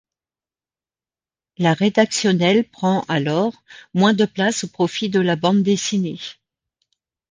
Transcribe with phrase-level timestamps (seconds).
[1.59, 3.53] La rédactionnel prend alors
[3.93, 6.17] moins de place au profit de la bande dessinée.